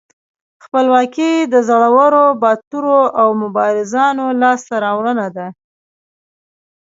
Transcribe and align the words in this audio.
خپلواکي 0.63 1.31
د 1.53 1.55
زړورو، 1.67 2.25
باتورو 2.41 3.01
او 3.21 3.27
مبارزانو 3.41 4.25
لاسته 4.41 4.73
راوړنه 4.85 5.27
ده. 5.37 5.47